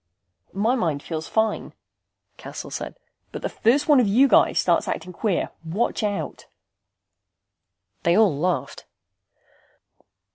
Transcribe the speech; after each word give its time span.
"My 0.55 0.73
mind 0.73 1.03
feels 1.03 1.27
fine," 1.27 1.75
Cassel 2.35 2.71
said. 2.71 2.97
"But 3.31 3.43
the 3.43 3.49
first 3.49 3.87
one 3.87 3.99
of 3.99 4.07
you 4.07 4.27
guys 4.27 4.57
starts 4.57 4.87
acting 4.87 5.13
queer 5.13 5.51
watch 5.63 6.01
out." 6.01 6.47
They 8.01 8.17
all 8.17 8.35
laughed. 8.35 8.87